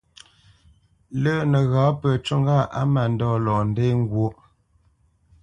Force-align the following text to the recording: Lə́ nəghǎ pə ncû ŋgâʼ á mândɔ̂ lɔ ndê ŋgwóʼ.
Lə́ 1.21 1.37
nəghǎ 1.51 1.83
pə 2.01 2.09
ncû 2.17 2.35
ŋgâʼ 2.41 2.67
á 2.79 2.81
mândɔ̂ 2.93 3.31
lɔ 3.45 3.55
ndê 3.69 3.87
ŋgwóʼ. 4.01 4.35